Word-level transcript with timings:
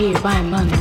here 0.00 0.18
by 0.22 0.40
Monday. 0.40 0.79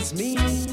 it's 0.00 0.14
me. 0.14 0.69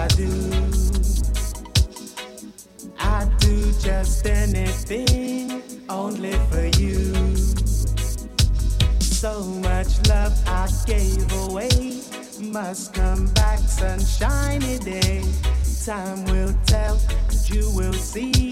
I 0.00 0.08
do. 0.08 0.30
I 2.98 3.28
do 3.38 3.72
just 3.80 4.26
anything 4.26 5.62
only 5.90 6.32
for 6.48 6.64
you. 6.80 7.36
So 8.98 9.44
much 9.60 10.08
love 10.08 10.32
I 10.46 10.68
gave 10.86 11.30
away 11.44 12.00
must 12.40 12.94
come 12.94 13.26
back 13.34 13.58
sunshiny 13.58 14.78
day. 14.78 15.22
Time 15.84 16.24
will 16.24 16.54
tell, 16.64 16.98
and 17.28 17.50
you 17.50 17.70
will 17.76 17.92
see. 17.92 18.49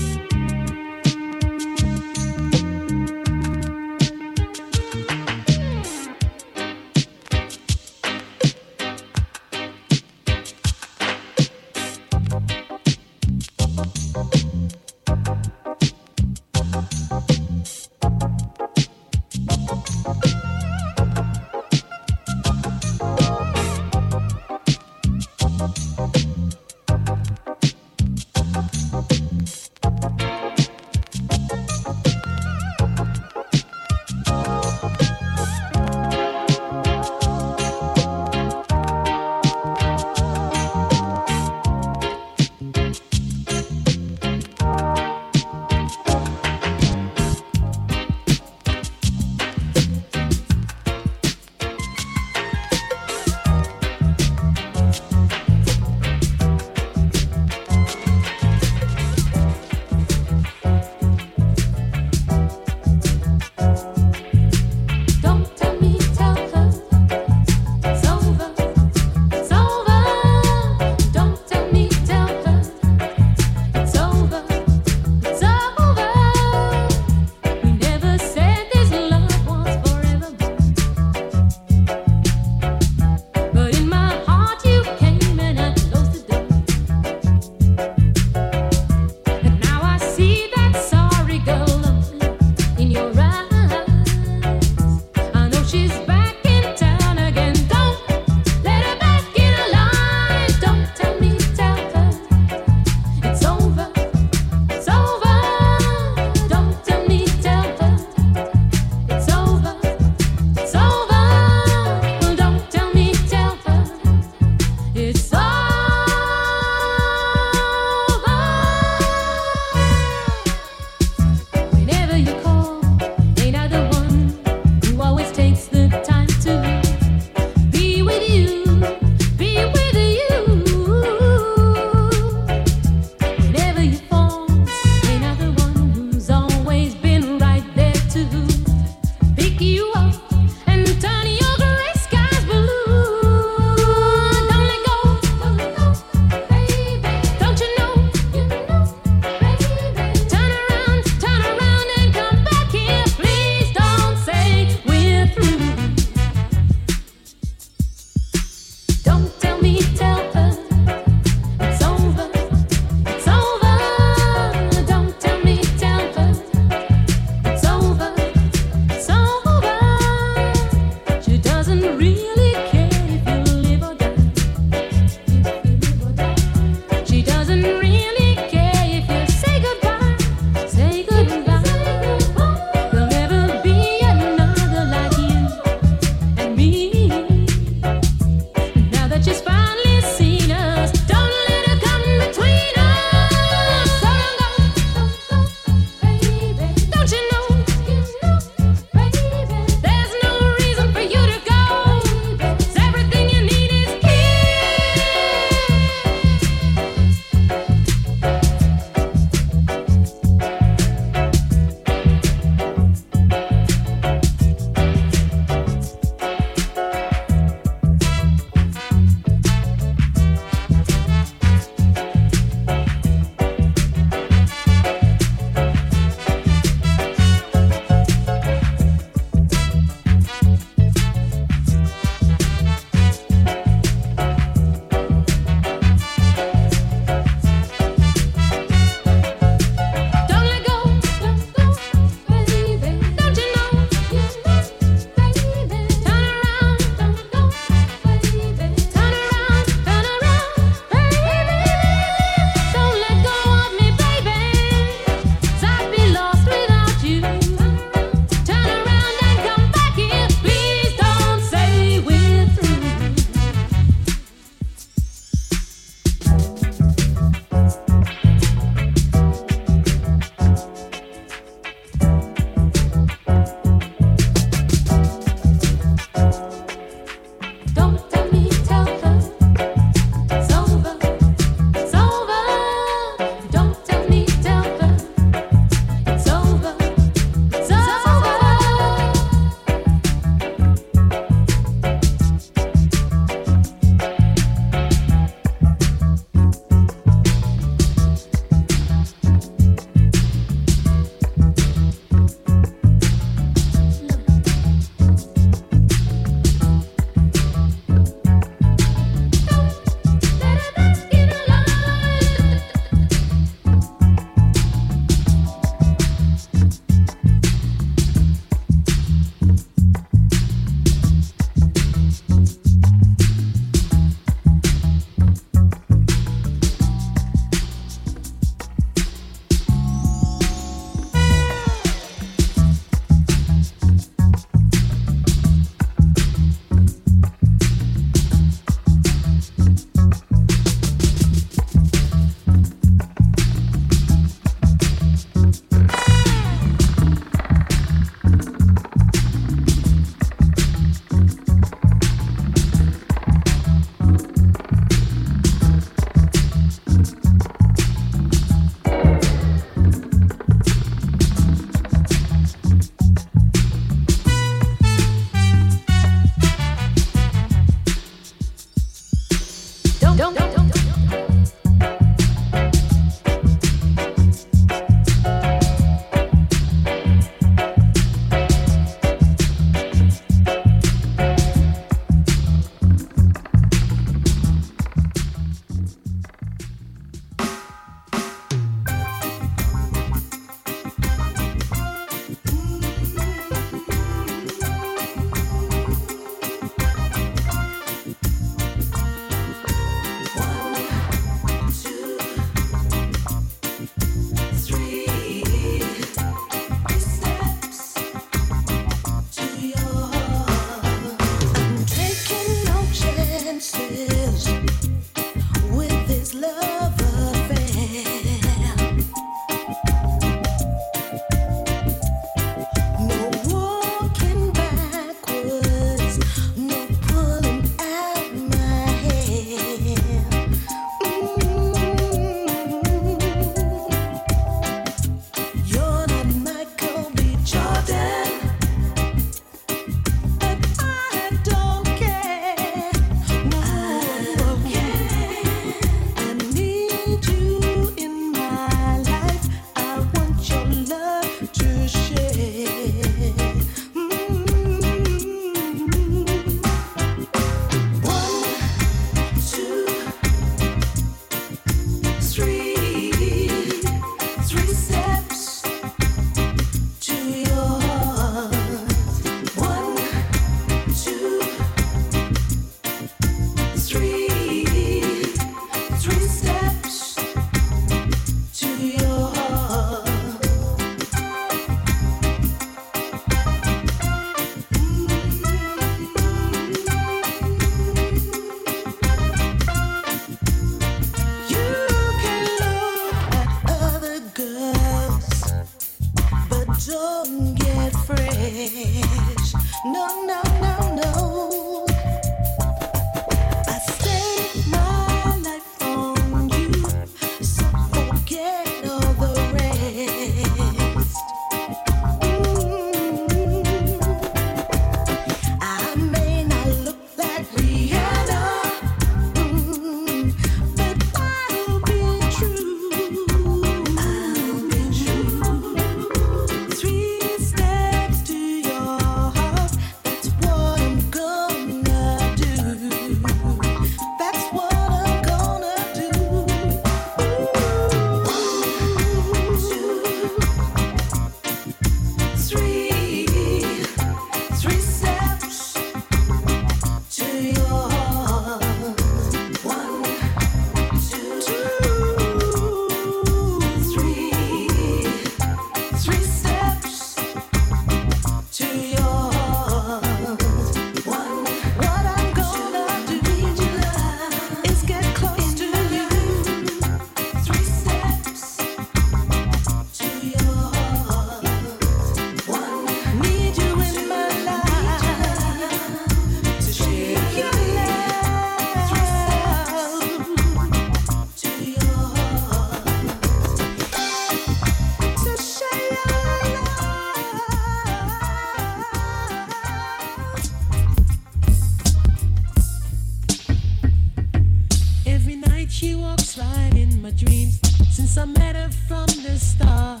walks 596.14 596.38
right 596.38 596.74
in 596.76 597.02
my 597.02 597.10
dreams 597.10 597.60
since 597.90 598.16
I 598.16 598.24
met 598.24 598.54
her 598.54 598.70
from 598.88 599.06
the 599.24 599.36
start. 599.36 600.00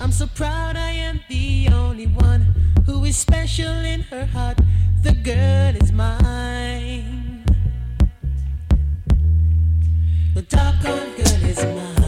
I'm 0.00 0.10
so 0.10 0.26
proud 0.26 0.76
I 0.76 0.90
am 0.90 1.20
the 1.28 1.68
only 1.72 2.06
one 2.06 2.42
who 2.84 3.04
is 3.04 3.16
special 3.16 3.76
in 3.92 4.00
her 4.12 4.26
heart. 4.26 4.58
The 5.04 5.12
girl 5.12 5.72
is 5.82 5.92
mine. 5.92 7.44
The 10.34 10.42
dark 10.42 10.82
girl 10.82 11.44
is 11.52 11.64
mine. 11.64 11.99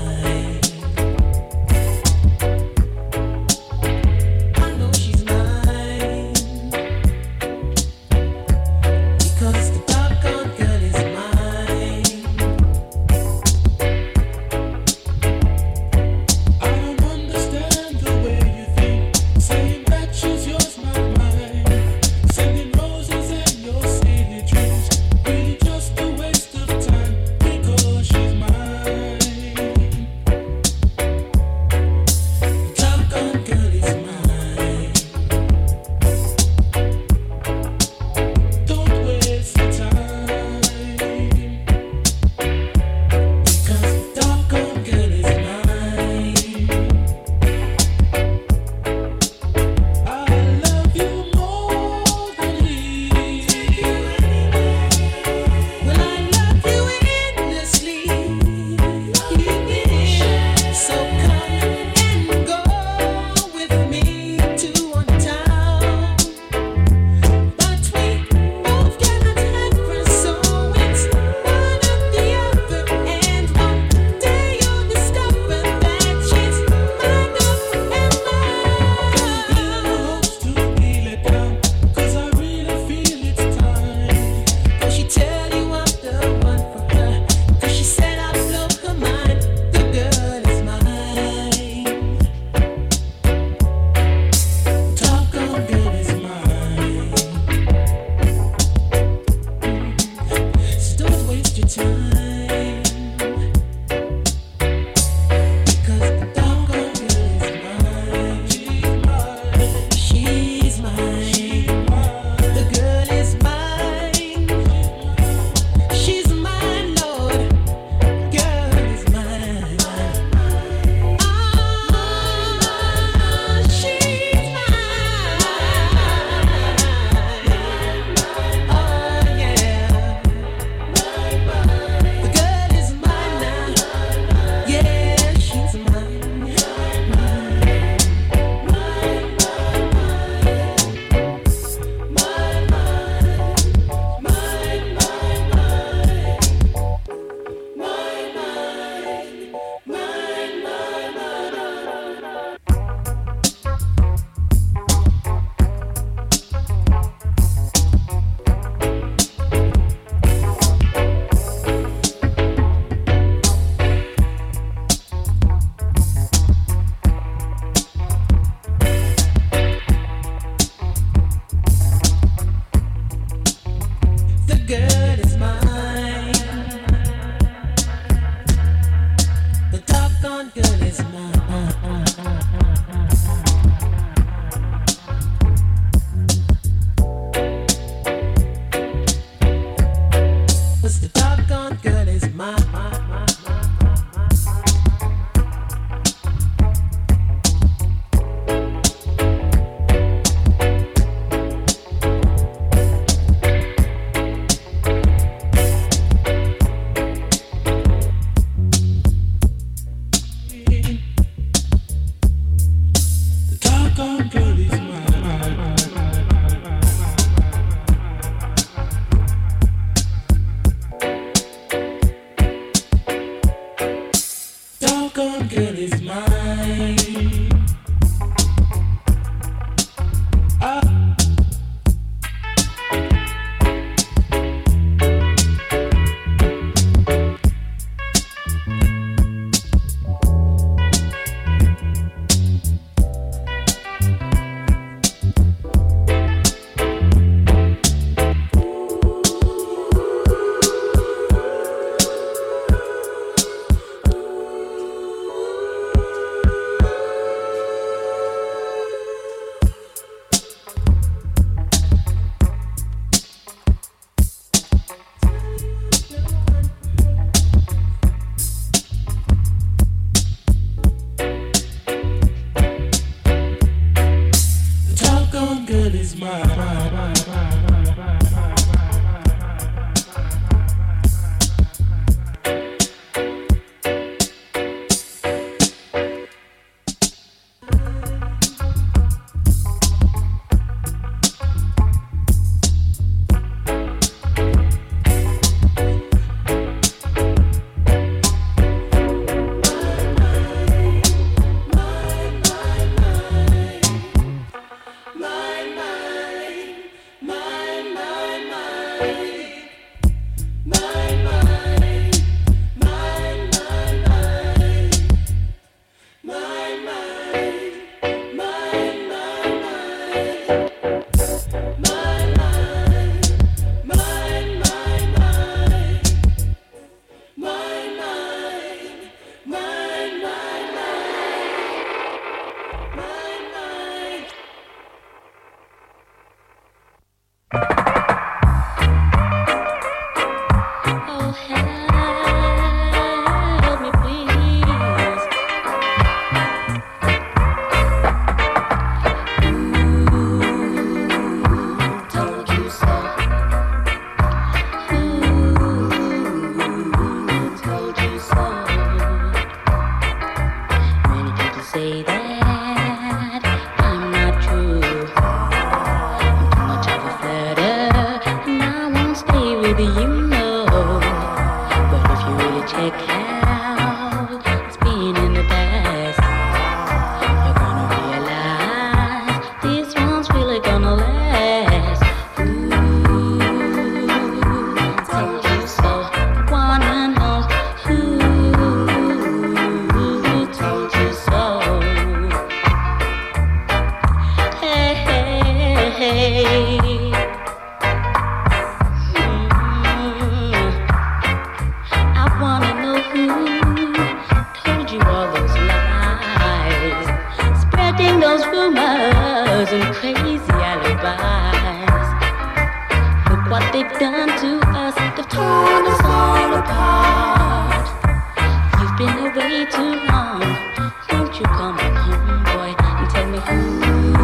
home, 421.94 422.42
boy, 422.44 422.74
and 422.78 423.10
tell 423.10 423.26
me 423.28 423.38
who. 423.38 424.21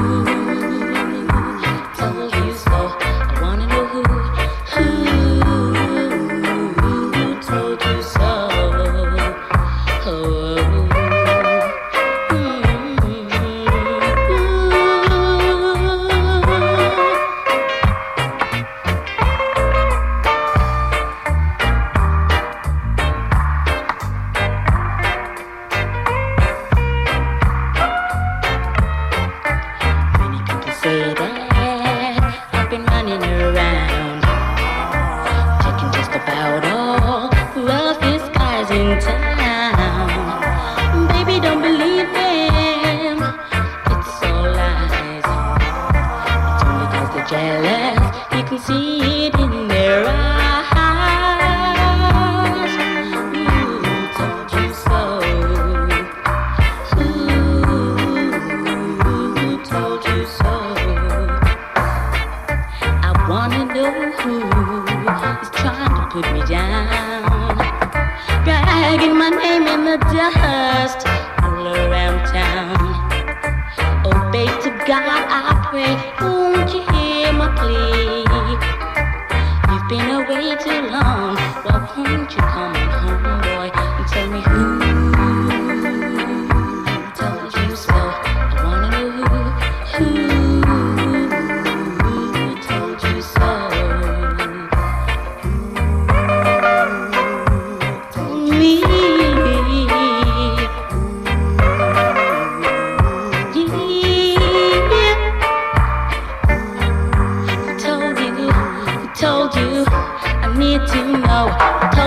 told 109.29 109.55
you 109.57 109.85
I 109.87 110.55
need 110.57 110.81
to 110.93 111.19
know. 111.19 111.98